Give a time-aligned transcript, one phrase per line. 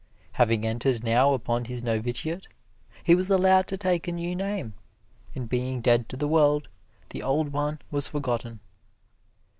[0.31, 2.47] Having entered now upon his novitiate,
[3.03, 4.73] he was allowed to take a new name,
[5.35, 6.69] and being dead to the world,
[7.11, 8.61] the old one was forgotten.